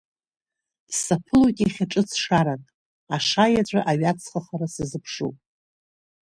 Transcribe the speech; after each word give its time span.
Саԥылоит 1.01 1.57
иахьа 1.59 1.85
ҿыц 1.91 2.09
шарак, 2.21 2.63
ашаеҵәа 3.15 3.79
аҩаҵхахара 3.91 4.67
сазыԥшуп. 4.73 5.37